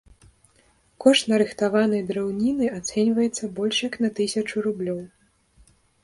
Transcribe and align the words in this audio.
Кошт 1.03 1.27
нарыхтаванай 1.33 2.01
драўніны 2.11 2.69
ацэньваецца 2.77 3.49
больш 3.59 3.77
як 3.89 3.99
на 4.05 4.09
тысячу 4.21 4.55
рублёў. 4.69 4.99